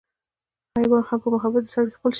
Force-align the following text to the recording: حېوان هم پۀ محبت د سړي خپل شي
حېوان 0.77 1.03
هم 1.09 1.19
پۀ 1.21 1.27
محبت 1.37 1.61
د 1.63 1.67
سړي 1.75 1.91
خپل 1.95 2.09
شي 2.09 2.09